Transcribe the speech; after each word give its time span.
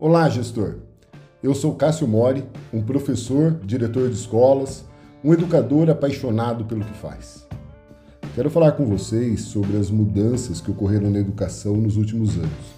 Olá, 0.00 0.28
gestor. 0.28 0.76
Eu 1.42 1.56
sou 1.56 1.74
Cássio 1.74 2.06
Mori, 2.06 2.44
um 2.72 2.80
professor, 2.80 3.58
diretor 3.64 4.08
de 4.08 4.14
escolas, 4.14 4.84
um 5.24 5.32
educador 5.32 5.90
apaixonado 5.90 6.64
pelo 6.66 6.84
que 6.84 6.96
faz. 6.98 7.48
Quero 8.32 8.48
falar 8.48 8.72
com 8.72 8.86
vocês 8.86 9.40
sobre 9.40 9.76
as 9.76 9.90
mudanças 9.90 10.60
que 10.60 10.70
ocorreram 10.70 11.10
na 11.10 11.18
educação 11.18 11.76
nos 11.76 11.96
últimos 11.96 12.36
anos 12.36 12.76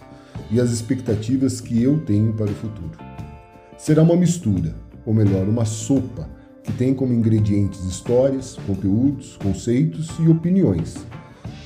e 0.51 0.59
as 0.59 0.71
expectativas 0.71 1.61
que 1.61 1.83
eu 1.83 2.01
tenho 2.07 2.33
para 2.33 2.51
o 2.51 2.55
futuro. 2.55 2.97
Será 3.77 4.03
uma 4.03 4.17
mistura, 4.17 4.75
ou 5.05 5.13
melhor, 5.13 5.47
uma 5.47 5.67
sopa, 5.67 6.27
que 6.65 6.73
tem 6.73 6.95
como 6.95 7.13
ingredientes 7.13 7.85
histórias, 7.85 8.57
conteúdos, 8.67 9.37
conceitos 9.37 10.09
e 10.21 10.27
opiniões, 10.27 10.97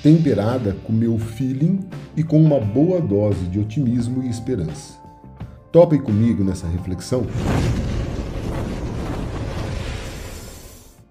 temperada 0.03 0.77
com 0.83 0.93
meu 0.93 1.17
feeling 1.17 1.79
e 2.17 2.25
com 2.25 2.43
uma 2.43 2.59
boa 2.59 3.01
dose 3.01 3.45
de 3.45 3.61
otimismo 3.61 4.21
e 4.25 4.29
esperança. 4.29 5.04
Topem 5.75 6.01
comigo 6.01 6.45
nessa 6.45 6.69
reflexão? 6.69 7.27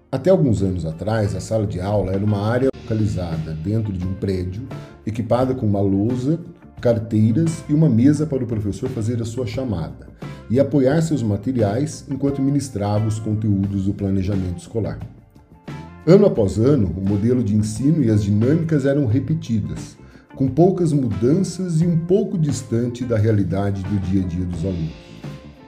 Até 0.09 0.29
alguns 0.29 0.63
anos 0.63 0.85
atrás, 0.85 1.35
a 1.35 1.41
sala 1.41 1.67
de 1.67 1.81
aula 1.81 2.13
era 2.13 2.23
uma 2.23 2.47
área 2.47 2.69
localizada 2.73 3.51
dentro 3.51 3.91
de 3.91 4.07
um 4.07 4.13
prédio, 4.13 4.65
equipada 5.05 5.53
com 5.53 5.65
uma 5.65 5.81
lousa, 5.81 6.39
carteiras 6.79 7.61
e 7.67 7.73
uma 7.73 7.89
mesa 7.89 8.25
para 8.25 8.41
o 8.41 8.47
professor 8.47 8.87
fazer 8.87 9.21
a 9.21 9.25
sua 9.25 9.45
chamada 9.45 10.07
e 10.49 10.61
apoiar 10.61 11.01
seus 11.01 11.21
materiais 11.21 12.05
enquanto 12.09 12.41
ministrava 12.41 13.05
os 13.05 13.19
conteúdos 13.19 13.87
do 13.87 13.93
planejamento 13.93 14.59
escolar. 14.59 14.97
Ano 16.07 16.25
após 16.25 16.57
ano, 16.57 16.89
o 16.97 17.05
modelo 17.05 17.43
de 17.43 17.53
ensino 17.53 18.01
e 18.01 18.09
as 18.09 18.23
dinâmicas 18.23 18.85
eram 18.85 19.07
repetidas, 19.07 19.97
com 20.35 20.47
poucas 20.47 20.91
mudanças 20.91 21.81
e 21.81 21.85
um 21.85 21.97
pouco 21.97 22.37
distante 22.37 23.05
da 23.05 23.17
realidade 23.17 23.83
do 23.83 23.99
dia 24.07 24.23
a 24.23 24.27
dia 24.27 24.45
dos 24.45 24.65
alunos. 24.65 24.93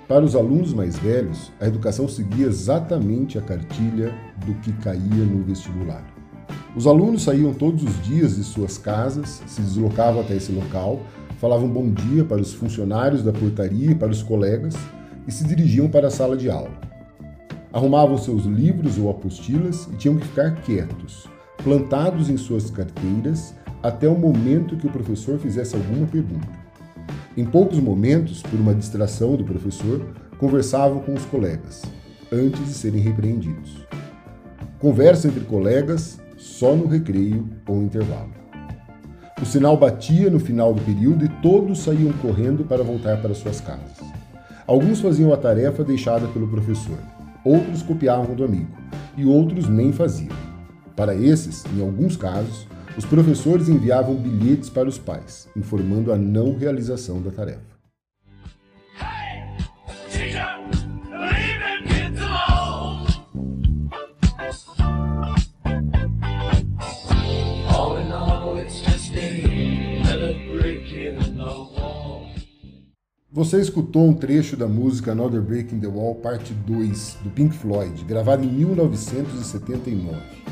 Para 0.08 0.23
os 0.23 0.36
alunos 0.36 0.73
mais 0.73 0.98
velhos, 0.98 1.52
a 1.59 1.67
educação 1.67 2.08
seguia 2.08 2.48
exatamente 2.48 3.38
a 3.38 3.42
cartilha 3.42 4.14
do 4.45 4.53
que 4.56 4.72
caía 4.73 5.23
no 5.23 5.44
vestibular. 5.44 6.03
Os 6.75 6.88
alunos 6.88 7.23
saíam 7.23 7.53
todos 7.53 7.84
os 7.84 8.03
dias 8.03 8.36
de 8.36 8.44
suas 8.44 8.78
casas, 8.78 9.42
se 9.48 9.62
deslocavam 9.62 10.22
até 10.22 10.36
esse 10.36 10.52
local, 10.52 11.02
falavam 11.40 11.70
bom 11.70 11.90
dia 11.92 12.23
para 12.23 12.42
os 12.42 12.53
funcionários 12.53 13.23
da 13.23 13.31
portaria 13.31 13.92
e 13.92 13.95
para 13.95 14.12
os 14.12 14.22
colegas 14.22 14.75
e 15.28 15.31
se 15.31 15.44
dirigiam 15.44 15.90
para 15.90 16.08
a 16.08 16.12
sala 16.12 16.36
de 16.36 16.50
aula. 16.50 16.72
Arrumavam 17.72 18.18
seus 18.18 18.45
livros 18.45 18.97
ou 18.97 19.09
apostilas 19.09 19.88
e 19.94 19.95
tinham 19.95 20.18
que 20.18 20.28
ficar 20.28 20.56
quietos, 20.62 21.28
plantados 21.64 22.30
em 22.30 22.38
suas 22.38 22.70
carteiras 22.70 23.56
até 23.86 24.09
o 24.09 24.17
momento 24.17 24.75
que 24.75 24.88
o 24.88 24.91
professor 24.91 25.38
fizesse 25.38 25.75
alguma 25.75 26.08
pergunta. 26.08 26.47
Em 27.38 27.45
poucos 27.45 27.80
momentos, 27.80 28.41
por 28.41 28.59
uma 28.59 28.73
distração 28.73 29.36
do 29.36 29.44
professor, 29.44 30.02
conversavam 30.39 31.02
com 31.02 31.14
os 31.14 31.23
colegas, 31.25 31.83
antes 32.31 32.66
de 32.66 32.73
serem 32.73 33.00
repreendidos. 33.00 33.86
Conversa 34.80 35.28
entre 35.28 35.41
colegas 35.41 36.19
só 36.36 36.75
no 36.75 36.88
recreio 36.88 37.47
ou 37.67 37.83
intervalo. 37.83 38.33
O 39.39 39.45
sinal 39.45 39.78
batia 39.78 40.31
no 40.31 40.39
final 40.39 40.73
do 40.73 40.81
período 40.81 41.23
e 41.23 41.30
todos 41.44 41.80
saíam 41.80 42.11
correndo 42.13 42.63
para 42.63 42.83
voltar 42.83 43.22
para 43.22 43.36
suas 43.36 43.61
casas. 43.61 44.00
Alguns 44.66 45.00
faziam 45.00 45.31
a 45.31 45.38
tarefa 45.38 45.83
deixada 45.83 46.28
pelo 46.30 46.47
professor, 46.47 46.97
outros 47.44 47.83
copiavam 47.83 48.33
do 48.33 48.44
amigo 48.44 48.75
e 49.16 49.25
outros 49.25 49.69
nem 49.69 49.94
faziam. 49.94 50.36
Para 50.95 51.13
esses, 51.13 51.63
em 51.75 51.81
alguns 51.81 52.17
casos, 52.17 52.66
os 52.98 53.06
professores 53.06 53.68
enviavam 53.68 54.16
bilhetes 54.16 54.70
para 54.70 54.88
os 54.88 54.98
pais, 54.98 55.48
informando 55.56 56.14
a 56.14 56.18
não 56.18 56.58
realização 56.58 57.22
da 57.22 57.32
tarefa. 57.32 57.76
Você 73.31 73.59
escutou 73.59 74.08
um 74.08 74.14
trecho 74.14 74.56
da 74.56 74.66
música 74.66 75.12
Another 75.12 75.42
Break 75.42 75.75
in 75.75 75.81
the 75.81 75.88
Wall, 75.88 76.16
parte 76.16 76.53
2, 76.53 77.18
do 77.22 77.30
Pink 77.31 77.53
Floyd, 77.53 78.06
gravada 78.06 78.46
em 78.46 78.48
1979. 78.48 80.44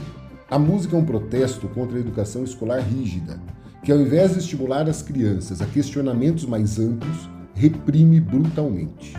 A 0.49 0.59
música 0.59 0.95
é 0.95 0.99
um 0.99 1.05
protesto 1.05 1.67
contra 1.69 1.97
a 1.97 2.01
educação 2.01 2.43
escolar 2.43 2.79
rígida, 2.79 3.39
que 3.83 3.91
ao 3.91 3.99
invés 3.99 4.33
de 4.33 4.39
estimular 4.39 4.87
as 4.89 5.01
crianças 5.01 5.61
a 5.61 5.65
questionamentos 5.65 6.45
mais 6.45 6.79
amplos, 6.79 7.29
reprime 7.53 8.19
brutalmente. 8.19 9.13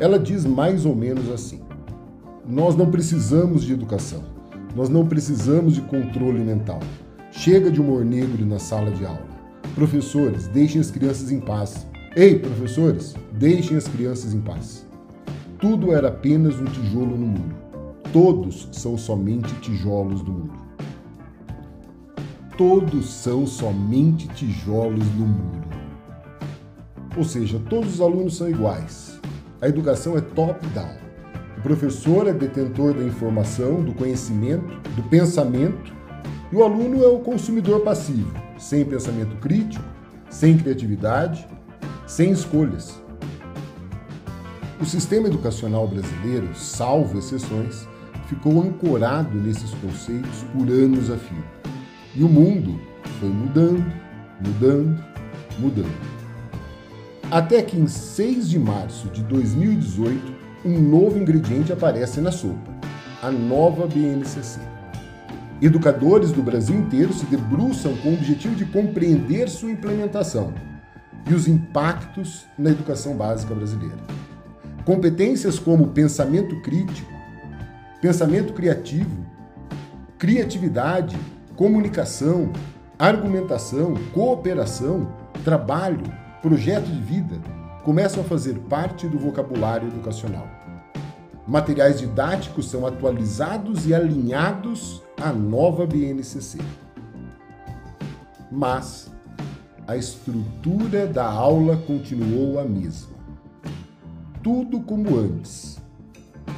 Ela 0.00 0.18
diz 0.18 0.44
mais 0.44 0.86
ou 0.86 0.96
menos 0.96 1.30
assim: 1.30 1.60
Nós 2.48 2.74
não 2.74 2.90
precisamos 2.90 3.62
de 3.62 3.72
educação, 3.72 4.24
nós 4.74 4.88
não 4.88 5.06
precisamos 5.06 5.74
de 5.74 5.82
controle 5.82 6.40
mental. 6.40 6.80
Chega 7.30 7.70
de 7.70 7.80
humor 7.80 8.04
negro 8.04 8.44
na 8.44 8.58
sala 8.58 8.90
de 8.90 9.04
aula. 9.04 9.28
Professores, 9.74 10.48
deixem 10.48 10.80
as 10.80 10.90
crianças 10.90 11.30
em 11.30 11.40
paz. 11.40 11.86
Ei, 12.16 12.38
professores, 12.38 13.14
deixem 13.32 13.76
as 13.76 13.86
crianças 13.86 14.34
em 14.34 14.40
paz. 14.40 14.86
Tudo 15.58 15.92
era 15.92 16.08
apenas 16.08 16.58
um 16.58 16.64
tijolo 16.64 17.16
no 17.16 17.26
muro. 17.26 17.61
Todos 18.12 18.68
são 18.72 18.98
somente 18.98 19.54
tijolos 19.60 20.20
do 20.20 20.30
muro. 20.30 20.52
Todos 22.58 23.08
são 23.08 23.46
somente 23.46 24.28
tijolos 24.28 25.06
do 25.06 25.24
muro. 25.24 25.62
Ou 27.16 27.24
seja, 27.24 27.58
todos 27.70 27.94
os 27.94 28.00
alunos 28.02 28.36
são 28.36 28.50
iguais. 28.50 29.18
A 29.62 29.68
educação 29.68 30.14
é 30.18 30.20
top-down. 30.20 30.94
O 31.56 31.62
professor 31.62 32.28
é 32.28 32.34
detentor 32.34 32.92
da 32.92 33.02
informação, 33.02 33.82
do 33.82 33.94
conhecimento, 33.94 34.78
do 34.94 35.02
pensamento, 35.04 35.94
e 36.52 36.56
o 36.56 36.62
aluno 36.62 37.02
é 37.02 37.08
o 37.08 37.20
consumidor 37.20 37.80
passivo, 37.80 38.30
sem 38.58 38.84
pensamento 38.84 39.36
crítico, 39.36 39.84
sem 40.28 40.58
criatividade, 40.58 41.48
sem 42.06 42.30
escolhas. 42.30 43.00
O 44.78 44.84
sistema 44.84 45.28
educacional 45.28 45.88
brasileiro, 45.88 46.54
salvo 46.54 47.18
exceções, 47.18 47.90
ficou 48.32 48.62
ancorado 48.62 49.36
nesses 49.38 49.70
conceitos 49.74 50.42
por 50.54 50.68
anos 50.70 51.10
a 51.10 51.18
fio. 51.18 51.44
E 52.14 52.24
o 52.24 52.28
mundo 52.28 52.80
foi 53.20 53.28
mudando, 53.28 53.84
mudando, 54.40 55.04
mudando. 55.58 56.12
Até 57.30 57.62
que 57.62 57.78
em 57.78 57.86
6 57.86 58.48
de 58.48 58.58
março 58.58 59.08
de 59.08 59.22
2018, 59.24 60.32
um 60.64 60.78
novo 60.78 61.18
ingrediente 61.18 61.72
aparece 61.72 62.20
na 62.20 62.32
sopa: 62.32 62.70
a 63.22 63.30
nova 63.30 63.86
BNCC. 63.86 64.60
Educadores 65.60 66.32
do 66.32 66.42
Brasil 66.42 66.76
inteiro 66.76 67.12
se 67.12 67.26
debruçam 67.26 67.94
com 67.98 68.10
o 68.10 68.14
objetivo 68.14 68.54
de 68.54 68.64
compreender 68.64 69.48
sua 69.48 69.70
implementação 69.70 70.52
e 71.28 71.34
os 71.34 71.46
impactos 71.46 72.46
na 72.58 72.70
educação 72.70 73.14
básica 73.14 73.54
brasileira. 73.54 73.98
Competências 74.84 75.58
como 75.58 75.88
pensamento 75.88 76.60
crítico, 76.62 77.21
pensamento 78.02 78.52
criativo, 78.52 79.24
criatividade, 80.18 81.16
comunicação, 81.54 82.52
argumentação, 82.98 83.94
cooperação, 84.12 85.08
trabalho, 85.44 86.02
projeto 86.42 86.86
de 86.86 87.00
vida 87.00 87.40
começam 87.84 88.24
a 88.24 88.26
fazer 88.26 88.58
parte 88.68 89.06
do 89.06 89.20
vocabulário 89.20 89.86
educacional. 89.86 90.48
Materiais 91.46 92.00
didáticos 92.00 92.68
são 92.68 92.84
atualizados 92.84 93.86
e 93.86 93.94
alinhados 93.94 95.00
à 95.20 95.32
nova 95.32 95.86
BNCC. 95.86 96.58
Mas 98.50 99.12
a 99.86 99.96
estrutura 99.96 101.06
da 101.06 101.24
aula 101.24 101.76
continuou 101.76 102.58
a 102.58 102.64
mesma. 102.64 103.12
Tudo 104.42 104.80
como 104.80 105.16
antes 105.16 105.81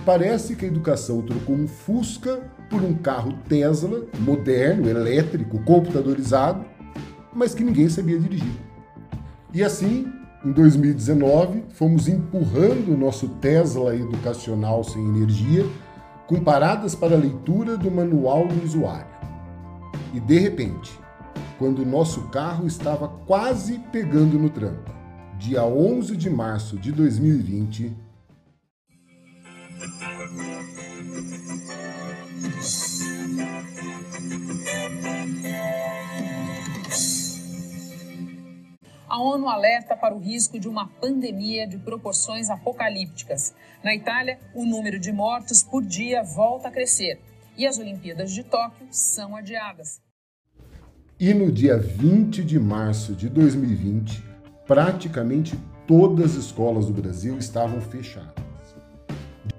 Parece 0.05 0.55
que 0.55 0.67
a 0.67 0.69
educação 0.69 1.23
trocou 1.23 1.57
um 1.57 1.67
Fusca 1.67 2.43
por 2.69 2.83
um 2.83 2.95
carro 2.95 3.33
Tesla, 3.49 4.05
moderno, 4.19 4.89
elétrico, 4.89 5.59
computadorizado, 5.65 6.65
mas 7.33 7.55
que 7.55 7.65
ninguém 7.65 7.89
sabia 7.89 8.19
dirigir. 8.19 8.61
E 9.53 9.63
assim, 9.63 10.07
em 10.45 10.53
2019, 10.53 11.65
fomos 11.71 12.07
empurrando 12.07 12.93
o 12.93 12.97
nosso 12.99 13.29
Tesla 13.41 13.97
educacional 13.97 14.85
sem 14.85 15.03
energia 15.03 15.65
com 16.27 16.41
paradas 16.41 16.95
para 16.95 17.15
a 17.15 17.19
leitura 17.19 17.77
do 17.77 17.91
manual 17.91 18.47
do 18.47 18.63
usuário. 18.63 19.15
E 20.13 20.21
de 20.21 20.39
repente, 20.39 20.99
quando 21.59 21.81
o 21.81 21.87
nosso 21.87 22.29
carro 22.29 22.67
estava 22.67 23.09
quase 23.09 23.79
pegando 23.91 24.39
no 24.39 24.51
tranco, 24.51 24.93
dia 25.39 25.65
11 25.65 26.15
de 26.17 26.29
março 26.29 26.77
de 26.79 26.93
2020, 26.93 28.04
a 39.15 39.23
ONU 39.23 39.49
alerta 39.49 39.95
para 39.95 40.13
o 40.13 40.19
risco 40.19 40.59
de 40.59 40.69
uma 40.69 40.89
pandemia 40.89 41.69
de 41.69 41.79
proporções 41.79 42.51
apocalípticas. 42.51 43.55
Na 43.81 43.95
Itália, 43.95 44.41
o 44.53 44.67
número 44.67 44.99
de 44.99 45.13
mortos 45.13 45.63
por 45.63 45.85
dia 45.85 46.25
volta 46.25 46.67
a 46.67 46.71
crescer 46.73 47.21
e 47.57 47.65
as 47.65 47.79
Olimpíadas 47.79 48.33
de 48.33 48.43
Tóquio 48.43 48.89
são 48.91 49.37
adiadas. 49.37 50.01
E 51.21 51.33
no 51.33 51.53
dia 51.53 51.79
20 51.79 52.43
de 52.43 52.59
março 52.59 53.15
de 53.15 53.29
2020, 53.29 54.21
praticamente 54.67 55.57
todas 55.87 56.33
as 56.33 56.47
escolas 56.47 56.87
do 56.87 56.93
Brasil 56.93 57.39
estavam 57.39 57.81
fechadas. 57.81 58.44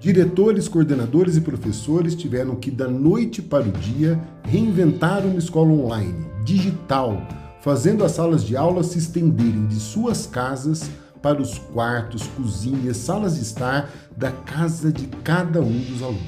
Diretores, 0.06 0.68
coordenadores 0.68 1.36
e 1.36 1.40
professores 1.40 2.14
tiveram 2.14 2.54
que, 2.54 2.70
da 2.70 2.86
noite 2.86 3.42
para 3.42 3.64
o 3.64 3.72
dia, 3.72 4.16
reinventar 4.44 5.26
uma 5.26 5.36
escola 5.36 5.72
online, 5.72 6.26
digital, 6.44 7.20
fazendo 7.60 8.04
as 8.04 8.12
salas 8.12 8.44
de 8.44 8.56
aula 8.56 8.84
se 8.84 8.98
estenderem 8.98 9.66
de 9.66 9.74
suas 9.74 10.24
casas 10.24 10.88
para 11.20 11.42
os 11.42 11.58
quartos, 11.58 12.24
cozinhas, 12.36 12.98
salas 12.98 13.34
de 13.34 13.42
estar 13.42 13.90
da 14.16 14.30
casa 14.30 14.92
de 14.92 15.08
cada 15.24 15.60
um 15.60 15.76
dos 15.76 16.00
alunos. 16.00 16.22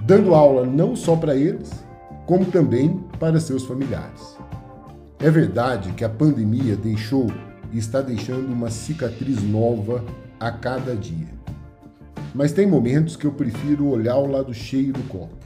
Dando 0.00 0.34
aula 0.34 0.64
não 0.64 0.96
só 0.96 1.14
para 1.14 1.36
eles, 1.36 1.70
como 2.24 2.46
também 2.46 3.04
para 3.20 3.38
seus 3.38 3.64
familiares. 3.64 4.38
É 5.18 5.30
verdade 5.30 5.92
que 5.92 6.04
a 6.06 6.08
pandemia 6.08 6.74
deixou 6.74 7.26
e 7.70 7.76
está 7.76 8.00
deixando 8.00 8.50
uma 8.50 8.70
cicatriz 8.70 9.42
nova 9.42 10.02
a 10.40 10.50
cada 10.50 10.96
dia. 10.96 11.41
Mas 12.34 12.52
tem 12.52 12.66
momentos 12.66 13.14
que 13.14 13.26
eu 13.26 13.32
prefiro 13.32 13.86
olhar 13.86 14.16
o 14.16 14.26
lado 14.26 14.54
cheio 14.54 14.92
do 14.92 15.02
copo. 15.08 15.36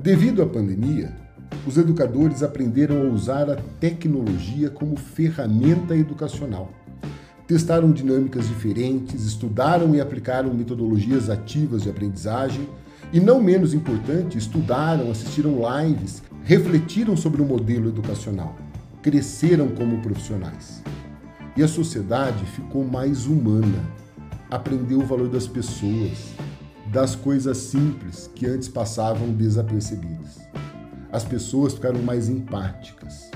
Devido 0.00 0.42
à 0.42 0.46
pandemia, 0.46 1.12
os 1.66 1.76
educadores 1.76 2.42
aprenderam 2.42 3.02
a 3.02 3.10
usar 3.12 3.50
a 3.50 3.56
tecnologia 3.80 4.70
como 4.70 4.96
ferramenta 4.96 5.96
educacional. 5.96 6.70
Testaram 7.46 7.90
dinâmicas 7.90 8.48
diferentes, 8.48 9.24
estudaram 9.24 9.94
e 9.94 10.00
aplicaram 10.00 10.54
metodologias 10.54 11.28
ativas 11.28 11.82
de 11.82 11.90
aprendizagem 11.90 12.68
e, 13.12 13.18
não 13.18 13.42
menos 13.42 13.74
importante, 13.74 14.38
estudaram, 14.38 15.10
assistiram 15.10 15.60
lives, 15.80 16.22
refletiram 16.44 17.16
sobre 17.16 17.42
o 17.42 17.44
modelo 17.44 17.88
educacional, 17.88 18.56
cresceram 19.02 19.68
como 19.68 20.00
profissionais. 20.00 20.82
E 21.56 21.62
a 21.62 21.68
sociedade 21.68 22.44
ficou 22.46 22.84
mais 22.84 23.26
humana, 23.26 23.78
aprendeu 24.54 25.00
o 25.00 25.04
valor 25.04 25.28
das 25.28 25.48
pessoas, 25.48 26.32
das 26.92 27.16
coisas 27.16 27.56
simples 27.56 28.30
que 28.36 28.46
antes 28.46 28.68
passavam 28.68 29.32
desapercebidas. 29.32 30.38
As 31.10 31.24
pessoas 31.24 31.74
ficaram 31.74 32.00
mais 32.00 32.28
empáticas. 32.28 33.32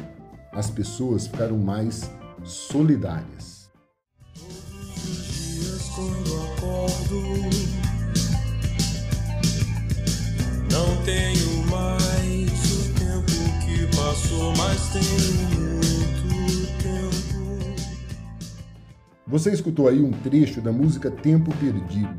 As 0.52 0.70
pessoas 0.70 1.26
ficaram 1.26 1.58
mais 1.58 2.08
solidárias. 2.44 3.68
Todos 4.32 5.04
os 5.04 5.26
dias 5.26 5.82
quando 5.96 6.36
acordo, 6.52 7.22
não 10.70 11.04
tenho 11.04 11.66
mais 11.66 12.50
o 12.72 12.94
tempo 12.94 13.32
que 13.64 13.96
passou, 13.96 14.54
mas 14.56 14.92
tenho 14.92 15.57
Você 19.28 19.52
escutou 19.52 19.88
aí 19.88 20.00
um 20.00 20.10
trecho 20.10 20.60
da 20.60 20.72
música 20.72 21.10
Tempo 21.10 21.54
Perdido, 21.56 22.16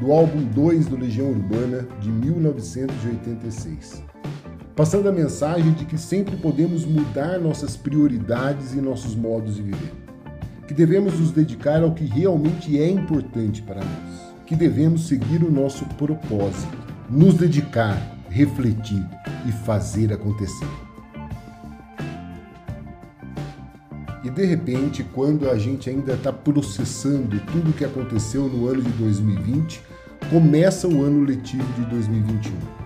do 0.00 0.12
álbum 0.12 0.42
2 0.42 0.86
do 0.86 0.96
Legião 0.96 1.28
Urbana 1.28 1.86
de 2.00 2.10
1986 2.10 4.06
passando 4.76 5.08
a 5.08 5.12
mensagem 5.12 5.72
de 5.72 5.86
que 5.86 5.96
sempre 5.96 6.36
podemos 6.36 6.84
mudar 6.84 7.38
nossas 7.38 7.74
prioridades 7.78 8.74
e 8.74 8.80
nossos 8.80 9.16
modos 9.16 9.56
de 9.56 9.62
viver. 9.62 9.92
Que 10.68 10.74
devemos 10.74 11.18
nos 11.18 11.30
dedicar 11.30 11.82
ao 11.82 11.94
que 11.94 12.04
realmente 12.04 12.78
é 12.78 12.90
importante 12.90 13.62
para 13.62 13.80
nós. 13.80 14.34
Que 14.44 14.54
devemos 14.54 15.08
seguir 15.08 15.42
o 15.42 15.50
nosso 15.50 15.86
propósito, 15.96 16.76
nos 17.08 17.34
dedicar, 17.34 17.96
refletir 18.28 19.02
e 19.46 19.52
fazer 19.52 20.12
acontecer. 20.12 20.85
De 24.36 24.44
repente, 24.44 25.02
quando 25.02 25.50
a 25.50 25.58
gente 25.58 25.90
ainda 25.90 26.12
está 26.12 26.32
processando 26.32 27.40
tudo 27.50 27.70
o 27.70 27.72
que 27.72 27.84
aconteceu 27.84 28.48
no 28.48 28.68
ano 28.68 28.82
de 28.82 28.90
2020, 28.90 29.82
começa 30.30 30.86
o 30.86 31.02
ano 31.02 31.24
letivo 31.24 31.64
de 31.72 31.86
2021 31.86 32.76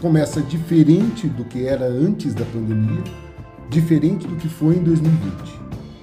começa 0.00 0.42
diferente 0.42 1.26
do 1.26 1.44
que 1.44 1.66
era 1.66 1.86
antes 1.86 2.34
da 2.34 2.44
pandemia, 2.44 3.02
diferente 3.70 4.26
do 4.26 4.36
que 4.36 4.48
foi 4.48 4.76
em 4.76 4.82
2020, 4.82 5.60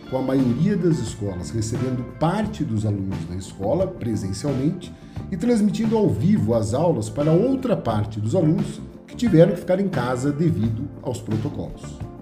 com 0.09 0.17
a 0.17 0.21
maioria 0.21 0.75
das 0.75 0.97
escolas 0.97 1.51
recebendo 1.51 2.03
parte 2.17 2.63
dos 2.63 2.85
alunos 2.85 3.23
da 3.29 3.35
escola 3.35 3.87
presencialmente 3.87 4.91
e 5.31 5.37
transmitindo 5.37 5.95
ao 5.95 6.09
vivo 6.09 6.53
as 6.53 6.73
aulas 6.73 7.09
para 7.09 7.31
outra 7.31 7.77
parte 7.77 8.19
dos 8.19 8.35
alunos 8.35 8.81
que 9.07 9.15
tiveram 9.15 9.53
que 9.53 9.59
ficar 9.59 9.79
em 9.79 9.87
casa 9.87 10.31
devido 10.31 10.89
aos 11.03 11.21
protocolos. 11.21 12.12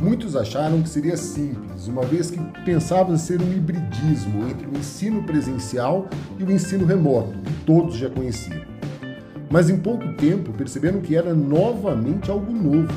Muitos 0.00 0.36
acharam 0.36 0.82
que 0.82 0.88
seria 0.88 1.16
simples, 1.16 1.88
uma 1.88 2.02
vez 2.02 2.30
que 2.30 2.38
pensavam 2.64 3.16
ser 3.16 3.40
um 3.40 3.52
hibridismo 3.52 4.46
entre 4.48 4.66
o 4.66 4.76
ensino 4.76 5.22
presencial 5.22 6.08
e 6.38 6.44
o 6.44 6.50
ensino 6.50 6.84
remoto, 6.84 7.38
que 7.38 7.52
todos 7.64 7.96
já 7.96 8.10
conheciam 8.10 8.76
mas 9.50 9.70
em 9.70 9.78
pouco 9.78 10.12
tempo 10.14 10.52
perceberam 10.52 11.00
que 11.00 11.16
era 11.16 11.34
novamente 11.34 12.30
algo 12.30 12.52
novo. 12.52 12.92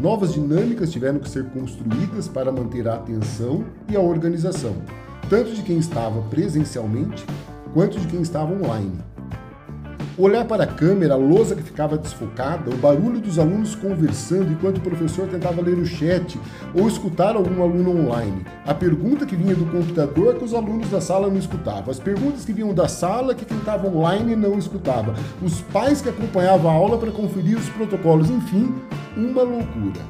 Novas 0.00 0.32
dinâmicas 0.32 0.90
tiveram 0.90 1.18
que 1.18 1.28
ser 1.28 1.44
construídas 1.50 2.26
para 2.28 2.52
manter 2.52 2.88
a 2.88 2.94
atenção 2.94 3.64
e 3.88 3.96
a 3.96 4.00
organização, 4.00 4.76
tanto 5.28 5.52
de 5.52 5.62
quem 5.62 5.78
estava 5.78 6.22
presencialmente 6.22 7.24
quanto 7.74 7.98
de 7.98 8.06
quem 8.06 8.20
estava 8.20 8.52
online. 8.52 8.98
Olhar 10.20 10.44
para 10.44 10.64
a 10.64 10.66
câmera, 10.66 11.14
a 11.14 11.16
lousa 11.16 11.56
que 11.56 11.62
ficava 11.62 11.96
desfocada, 11.96 12.70
o 12.70 12.76
barulho 12.76 13.22
dos 13.22 13.38
alunos 13.38 13.74
conversando 13.74 14.52
enquanto 14.52 14.76
o 14.76 14.82
professor 14.82 15.26
tentava 15.26 15.62
ler 15.62 15.78
o 15.78 15.86
chat 15.86 16.38
ou 16.74 16.86
escutar 16.86 17.36
algum 17.36 17.62
aluno 17.62 18.06
online. 18.06 18.44
A 18.66 18.74
pergunta 18.74 19.24
que 19.24 19.34
vinha 19.34 19.54
do 19.54 19.64
computador 19.64 20.34
que 20.34 20.44
os 20.44 20.52
alunos 20.52 20.90
da 20.90 21.00
sala 21.00 21.28
não 21.28 21.38
escutavam. 21.38 21.90
As 21.90 21.98
perguntas 21.98 22.44
que 22.44 22.52
vinham 22.52 22.74
da 22.74 22.86
sala 22.86 23.34
que 23.34 23.46
quem 23.46 23.56
estava 23.56 23.88
online 23.88 24.36
não 24.36 24.58
escutava. 24.58 25.14
Os 25.40 25.62
pais 25.62 26.02
que 26.02 26.10
acompanhavam 26.10 26.70
a 26.70 26.74
aula 26.74 26.98
para 26.98 27.10
conferir 27.10 27.56
os 27.56 27.70
protocolos. 27.70 28.28
Enfim, 28.28 28.74
uma 29.16 29.42
loucura. 29.42 30.02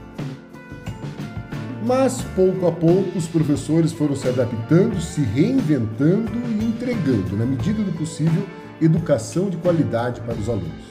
Mas 1.87 2.21
pouco 2.35 2.67
a 2.67 2.73
pouco 2.73 3.17
os 3.17 3.29
professores 3.29 3.93
foram 3.93 4.17
se 4.17 4.29
adaptando, 4.29 5.01
se 5.01 5.21
reinventando 5.21 6.33
e 6.49 6.65
entregando, 6.65 7.37
na 7.37 7.47
medida 7.47 7.81
do 7.83 7.93
possível, 7.93 8.43
educação 8.81 9.51
de 9.51 9.57
qualidade 9.59 10.21
para 10.23 10.35
os 10.35 10.49
alunos. 10.49 10.91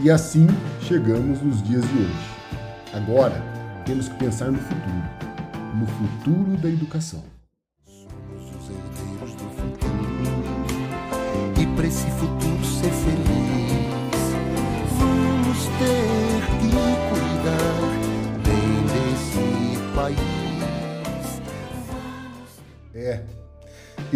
E 0.00 0.10
assim 0.10 0.46
chegamos 0.80 1.40
nos 1.42 1.62
dias 1.62 1.82
de 1.82 1.98
hoje. 1.98 2.30
Agora 2.92 3.42
temos 3.84 4.08
que 4.08 4.14
pensar 4.16 4.50
no 4.50 4.58
futuro, 4.58 5.04
no 5.74 5.86
futuro 5.86 6.56
da 6.56 6.68
educação. 6.68 7.35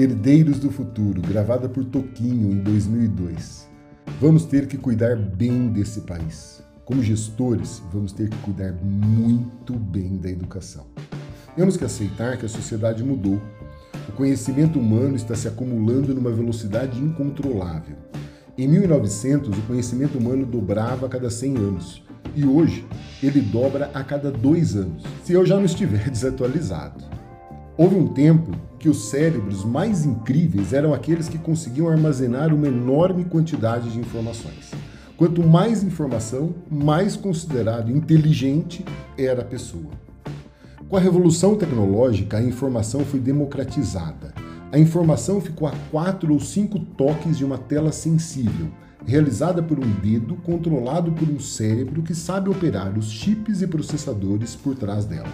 Herdeiros 0.00 0.58
do 0.58 0.70
Futuro, 0.70 1.20
gravada 1.20 1.68
por 1.68 1.84
Toquinho 1.84 2.50
em 2.50 2.56
2002. 2.60 3.68
Vamos 4.18 4.46
ter 4.46 4.66
que 4.66 4.78
cuidar 4.78 5.14
bem 5.14 5.68
desse 5.68 6.00
país. 6.00 6.62
Como 6.86 7.02
gestores, 7.02 7.82
vamos 7.92 8.10
ter 8.10 8.30
que 8.30 8.36
cuidar 8.38 8.72
muito 8.82 9.74
bem 9.74 10.16
da 10.16 10.30
educação. 10.30 10.86
Temos 11.54 11.76
que 11.76 11.84
aceitar 11.84 12.38
que 12.38 12.46
a 12.46 12.48
sociedade 12.48 13.04
mudou. 13.04 13.38
O 14.08 14.12
conhecimento 14.12 14.78
humano 14.78 15.16
está 15.16 15.34
se 15.34 15.46
acumulando 15.46 16.14
numa 16.14 16.30
velocidade 16.30 16.98
incontrolável. 16.98 17.96
Em 18.56 18.66
1900, 18.66 19.50
o 19.50 19.62
conhecimento 19.62 20.16
humano 20.16 20.46
dobrava 20.46 21.04
a 21.04 21.10
cada 21.10 21.28
100 21.28 21.56
anos 21.58 22.02
e 22.34 22.46
hoje 22.46 22.86
ele 23.22 23.42
dobra 23.42 23.90
a 23.92 24.02
cada 24.02 24.30
dois 24.30 24.74
anos, 24.76 25.02
se 25.22 25.34
eu 25.34 25.44
já 25.44 25.56
não 25.56 25.66
estiver 25.66 26.08
desatualizado. 26.08 27.09
Houve 27.80 27.94
um 27.96 28.08
tempo 28.08 28.50
que 28.78 28.90
os 28.90 29.08
cérebros 29.08 29.64
mais 29.64 30.04
incríveis 30.04 30.74
eram 30.74 30.92
aqueles 30.92 31.30
que 31.30 31.38
conseguiam 31.38 31.88
armazenar 31.88 32.54
uma 32.54 32.68
enorme 32.68 33.24
quantidade 33.24 33.90
de 33.90 33.98
informações. 33.98 34.70
Quanto 35.16 35.42
mais 35.42 35.82
informação, 35.82 36.54
mais 36.70 37.16
considerado 37.16 37.90
inteligente 37.90 38.84
era 39.16 39.40
a 39.40 39.46
pessoa. 39.46 39.92
Com 40.90 40.96
a 40.98 41.00
revolução 41.00 41.56
tecnológica, 41.56 42.36
a 42.36 42.42
informação 42.42 43.00
foi 43.00 43.18
democratizada. 43.18 44.34
A 44.70 44.78
informação 44.78 45.40
ficou 45.40 45.66
a 45.66 45.72
quatro 45.90 46.34
ou 46.34 46.38
cinco 46.38 46.78
toques 46.80 47.38
de 47.38 47.46
uma 47.46 47.56
tela 47.56 47.92
sensível, 47.92 48.68
realizada 49.06 49.62
por 49.62 49.78
um 49.78 49.90
dedo 50.02 50.36
controlado 50.44 51.12
por 51.12 51.26
um 51.26 51.40
cérebro 51.40 52.02
que 52.02 52.14
sabe 52.14 52.50
operar 52.50 52.98
os 52.98 53.10
chips 53.10 53.62
e 53.62 53.66
processadores 53.66 54.54
por 54.54 54.74
trás 54.74 55.06
dela. 55.06 55.32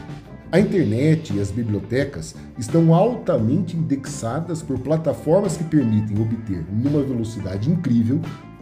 A 0.51 0.61
internet 0.61 1.35
e 1.35 1.41
as 1.41 1.51
bibliotecas 1.51 2.35
estão 2.57 2.95
altamente 2.95 3.77
indexadas 3.77 4.63
por 4.63 4.79
plataformas 4.79 5.57
que 5.57 5.65
permitem 5.65 6.23
obter, 6.23 6.65
numa 6.73 7.03
velocidade 7.03 7.69
incrível, 7.69 8.21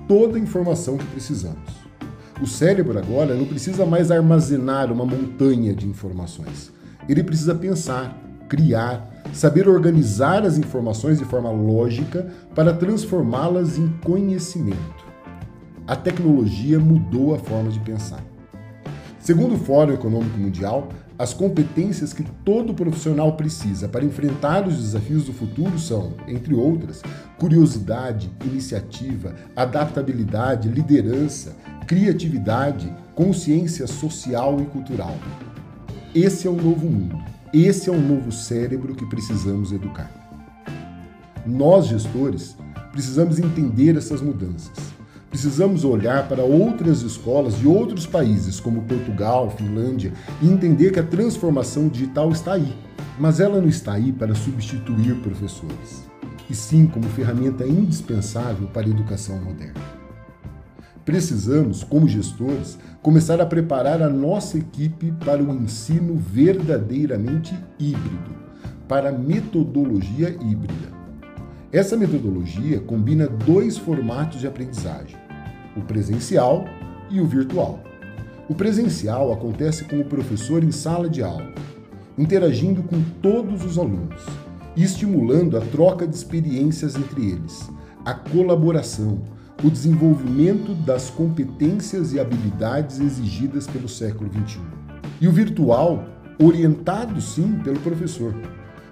toda 0.08 0.38
a 0.38 0.40
informação 0.40 0.96
que 0.96 1.04
precisamos. 1.06 1.84
O 2.40 2.46
cérebro 2.46 2.98
agora 2.98 3.34
não 3.34 3.44
precisa 3.44 3.84
mais 3.84 4.10
armazenar 4.10 4.90
uma 4.90 5.04
montanha 5.04 5.74
de 5.74 5.86
informações. 5.86 6.72
Ele 7.06 7.22
precisa 7.22 7.54
pensar, 7.54 8.18
criar, 8.48 9.22
saber 9.34 9.68
organizar 9.68 10.42
as 10.42 10.56
informações 10.56 11.18
de 11.18 11.24
forma 11.26 11.50
lógica 11.50 12.26
para 12.54 12.72
transformá-las 12.72 13.76
em 13.76 13.88
conhecimento. 14.02 15.04
A 15.86 15.94
tecnologia 15.94 16.80
mudou 16.80 17.34
a 17.34 17.38
forma 17.38 17.70
de 17.70 17.78
pensar. 17.80 18.33
Segundo 19.24 19.54
o 19.54 19.58
Fórum 19.58 19.94
Econômico 19.94 20.36
Mundial, 20.36 20.90
as 21.18 21.32
competências 21.32 22.12
que 22.12 22.22
todo 22.44 22.74
profissional 22.74 23.34
precisa 23.38 23.88
para 23.88 24.04
enfrentar 24.04 24.68
os 24.68 24.76
desafios 24.76 25.24
do 25.24 25.32
futuro 25.32 25.78
são, 25.78 26.12
entre 26.28 26.52
outras, 26.52 27.00
curiosidade, 27.38 28.30
iniciativa, 28.44 29.34
adaptabilidade, 29.56 30.68
liderança, 30.68 31.56
criatividade, 31.86 32.92
consciência 33.14 33.86
social 33.86 34.60
e 34.60 34.66
cultural. 34.66 35.16
Esse 36.14 36.46
é 36.46 36.50
o 36.50 36.62
novo 36.62 36.86
mundo. 36.86 37.18
Esse 37.50 37.88
é 37.88 37.92
o 37.94 37.98
novo 37.98 38.30
cérebro 38.30 38.94
que 38.94 39.06
precisamos 39.06 39.72
educar. 39.72 40.10
Nós, 41.46 41.86
gestores, 41.86 42.58
precisamos 42.92 43.38
entender 43.38 43.96
essas 43.96 44.20
mudanças. 44.20 44.93
Precisamos 45.34 45.82
olhar 45.84 46.28
para 46.28 46.44
outras 46.44 47.02
escolas 47.02 47.58
de 47.58 47.66
outros 47.66 48.06
países, 48.06 48.60
como 48.60 48.82
Portugal, 48.82 49.50
Finlândia, 49.50 50.12
e 50.40 50.48
entender 50.48 50.92
que 50.92 51.00
a 51.00 51.02
transformação 51.02 51.88
digital 51.88 52.30
está 52.30 52.52
aí. 52.52 52.72
Mas 53.18 53.40
ela 53.40 53.60
não 53.60 53.66
está 53.66 53.94
aí 53.94 54.12
para 54.12 54.32
substituir 54.32 55.16
professores, 55.16 56.08
e 56.48 56.54
sim 56.54 56.86
como 56.86 57.08
ferramenta 57.08 57.66
indispensável 57.66 58.68
para 58.68 58.86
a 58.86 58.90
educação 58.90 59.42
moderna. 59.42 59.82
Precisamos, 61.04 61.82
como 61.82 62.06
gestores, 62.06 62.78
começar 63.02 63.40
a 63.40 63.46
preparar 63.46 64.02
a 64.02 64.08
nossa 64.08 64.56
equipe 64.56 65.12
para 65.24 65.42
o 65.42 65.52
ensino 65.52 66.14
verdadeiramente 66.14 67.58
híbrido, 67.76 68.36
para 68.86 69.08
a 69.08 69.12
metodologia 69.12 70.28
híbrida. 70.28 70.94
Essa 71.72 71.96
metodologia 71.96 72.78
combina 72.78 73.26
dois 73.26 73.76
formatos 73.76 74.38
de 74.38 74.46
aprendizagem: 74.46 75.23
o 75.76 75.82
presencial 75.82 76.64
e 77.10 77.20
o 77.20 77.26
virtual. 77.26 77.82
O 78.48 78.54
presencial 78.54 79.32
acontece 79.32 79.84
com 79.84 80.00
o 80.00 80.04
professor 80.04 80.62
em 80.62 80.70
sala 80.70 81.08
de 81.08 81.22
aula, 81.22 81.52
interagindo 82.18 82.82
com 82.82 83.00
todos 83.22 83.64
os 83.64 83.78
alunos 83.78 84.22
e 84.76 84.82
estimulando 84.82 85.56
a 85.56 85.60
troca 85.60 86.06
de 86.06 86.14
experiências 86.14 86.94
entre 86.96 87.30
eles, 87.30 87.70
a 88.04 88.12
colaboração, 88.12 89.22
o 89.62 89.70
desenvolvimento 89.70 90.74
das 90.74 91.08
competências 91.08 92.12
e 92.12 92.20
habilidades 92.20 93.00
exigidas 93.00 93.66
pelo 93.66 93.88
século 93.88 94.30
XXI. 94.30 94.60
E 95.20 95.28
o 95.28 95.32
virtual, 95.32 96.04
orientado 96.38 97.20
sim 97.20 97.60
pelo 97.62 97.78
professor, 97.80 98.34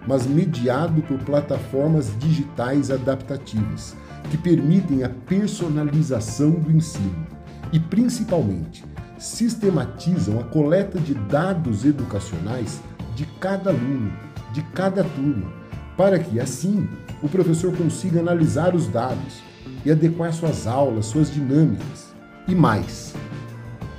mas 0.07 0.27
mediado 0.27 1.03
por 1.03 1.19
plataformas 1.19 2.13
digitais 2.19 2.91
adaptativas, 2.91 3.95
que 4.31 4.37
permitem 4.37 5.05
a 5.05 5.09
personalização 5.09 6.51
do 6.53 6.71
ensino 6.71 7.27
e, 7.73 7.79
principalmente, 7.79 8.85
sistematizam 9.19 10.41
a 10.41 10.45
coleta 10.45 10.99
de 10.99 11.15
dados 11.15 11.85
educacionais 11.85 12.81
de 13.15 13.25
cada 13.41 13.71
aluno, 13.71 14.13
de 14.53 14.63
cada 14.75 15.05
turma, 15.05 15.53
para 15.97 16.19
que, 16.19 16.41
assim, 16.41 16.89
o 17.23 17.29
professor 17.29 17.75
consiga 17.77 18.21
analisar 18.21 18.75
os 18.75 18.89
dados 18.89 19.43
e 19.85 19.91
adequar 19.91 20.33
suas 20.33 20.67
aulas, 20.67 21.07
suas 21.07 21.33
dinâmicas. 21.33 22.13
E 22.49 22.55
mais, 22.55 23.15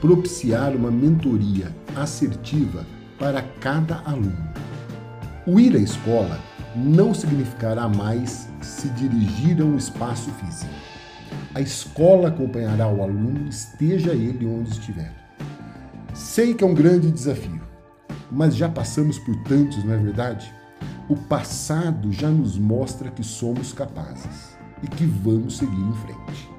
propiciar 0.02 0.76
uma 0.76 0.92
mentoria 0.92 1.74
assertiva 1.96 2.86
para 3.18 3.42
cada 3.62 4.02
aluno. 4.06 4.53
O 5.46 5.60
ir 5.60 5.76
à 5.76 5.80
escola 5.80 6.40
não 6.74 7.14
significará 7.14 7.90
mais 7.90 8.48
se 8.62 8.88
dirigir 8.90 9.62
a 9.62 9.66
um 9.66 9.76
espaço 9.76 10.32
físico. 10.32 10.72
A 11.54 11.60
escola 11.60 12.30
acompanhará 12.30 12.88
o 12.88 13.04
aluno, 13.04 13.50
esteja 13.50 14.14
ele 14.14 14.46
onde 14.46 14.70
estiver. 14.70 15.12
Sei 16.14 16.54
que 16.54 16.64
é 16.64 16.68
um 16.68 16.74
grande 16.74 17.12
desafio, 17.12 17.62
mas 18.32 18.56
já 18.56 18.70
passamos 18.70 19.20
por 19.20 19.36
tantos, 19.44 19.84
não 19.84 19.94
é 19.94 19.98
verdade? 19.98 20.50
O 21.10 21.18
passado 21.18 22.10
já 22.14 22.30
nos 22.30 22.58
mostra 22.58 23.12
que 23.12 23.24
somos 23.24 23.74
capazes 23.74 24.58
e 24.82 24.88
que 24.88 25.06
vamos 25.06 25.58
seguir 25.58 25.76
em 25.76 25.94
frente. 25.94 26.50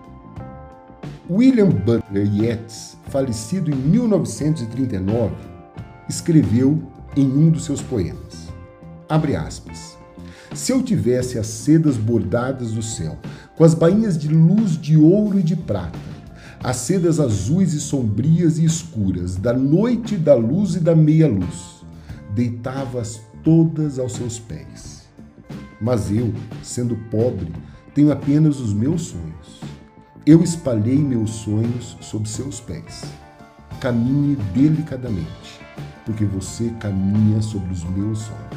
William 1.31 1.71
Butler 1.71 2.26
Yeats, 2.35 2.99
falecido 3.09 3.71
em 3.71 3.75
1939, 3.75 5.35
escreveu 6.07 6.83
em 7.17 7.26
um 7.26 7.49
dos 7.49 7.64
seus 7.64 7.81
poemas, 7.81 8.43
abre 9.14 9.37
aspas, 9.37 9.97
se 10.52 10.73
eu 10.73 10.83
tivesse 10.83 11.38
as 11.38 11.47
sedas 11.47 11.97
bordadas 11.97 12.73
do 12.73 12.83
céu, 12.83 13.16
com 13.56 13.62
as 13.62 13.73
bainhas 13.73 14.18
de 14.18 14.26
luz 14.26 14.76
de 14.76 14.97
ouro 14.97 15.38
e 15.38 15.42
de 15.42 15.54
prata, 15.54 15.99
as 16.62 16.78
sedas 16.78 17.21
azuis 17.21 17.75
e 17.75 17.80
sombrias 17.80 18.59
e 18.59 18.64
escuras, 18.64 19.37
da 19.37 19.52
noite, 19.52 20.16
da 20.16 20.35
luz 20.35 20.75
e 20.75 20.80
da 20.80 20.97
meia-luz, 20.97 21.85
deitava-as 22.35 23.21
todas 23.44 24.00
aos 24.00 24.14
seus 24.14 24.40
pés. 24.40 25.04
Mas 25.80 26.11
eu, 26.11 26.33
sendo 26.61 26.97
pobre, 27.09 27.52
tenho 27.94 28.11
apenas 28.11 28.59
os 28.59 28.73
meus 28.73 29.02
sonhos. 29.02 29.61
Eu 30.26 30.42
espalhei 30.42 30.99
meus 30.99 31.30
sonhos 31.30 31.97
sob 32.00 32.28
seus 32.28 32.59
pés. 32.59 33.04
Caminhe 33.80 34.35
delicadamente, 34.52 35.61
porque 36.04 36.25
você 36.25 36.71
caminha 36.80 37.40
sobre 37.42 37.73
os 37.73 37.85
meus 37.85 38.18
sonhos. 38.21 38.53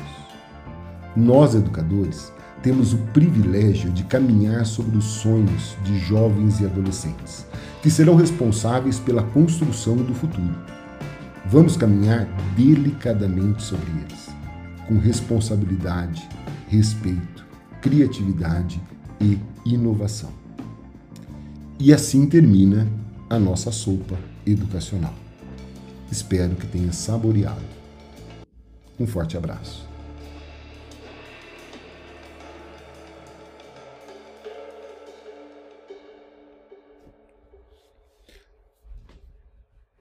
Nós, 1.18 1.56
educadores, 1.56 2.32
temos 2.62 2.94
o 2.94 2.98
privilégio 3.12 3.90
de 3.90 4.04
caminhar 4.04 4.68
sobre 4.68 4.96
os 5.00 5.06
sonhos 5.06 5.76
de 5.84 5.98
jovens 5.98 6.60
e 6.60 6.66
adolescentes, 6.66 7.44
que 7.82 7.90
serão 7.90 8.14
responsáveis 8.14 9.00
pela 9.00 9.24
construção 9.24 9.96
do 9.96 10.14
futuro. 10.14 10.56
Vamos 11.44 11.76
caminhar 11.76 12.28
delicadamente 12.56 13.64
sobre 13.64 13.90
eles, 13.90 14.30
com 14.88 15.00
responsabilidade, 15.00 16.30
respeito, 16.68 17.44
criatividade 17.82 18.80
e 19.20 19.40
inovação. 19.66 20.30
E 21.80 21.92
assim 21.92 22.28
termina 22.28 22.88
a 23.28 23.40
nossa 23.40 23.72
sopa 23.72 24.20
educacional. 24.46 25.16
Espero 26.12 26.56
que 26.56 26.68
tenha 26.68 26.94
saboreado. 26.94 27.66
Um 29.00 29.08
forte 29.08 29.36
abraço. 29.36 29.87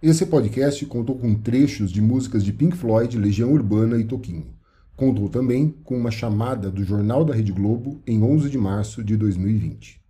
Esse 0.09 0.25
podcast 0.25 0.87
contou 0.87 1.19
com 1.19 1.35
trechos 1.35 1.91
de 1.91 2.01
músicas 2.01 2.45
de 2.45 2.53
Pink 2.53 2.77
Floyd, 2.77 3.19
Legião 3.19 3.53
Urbana 3.53 3.99
e 3.99 4.05
Toquinho. 4.05 4.47
Contou 4.95 5.29
também 5.29 5.75
com 5.83 5.99
uma 5.99 6.13
chamada 6.13 6.71
do 6.71 6.85
Jornal 6.85 7.25
da 7.25 7.35
Rede 7.35 7.51
Globo 7.51 8.01
em 8.07 8.23
11 8.23 8.49
de 8.49 8.57
março 8.57 9.03
de 9.03 9.17
2020. 9.17 10.01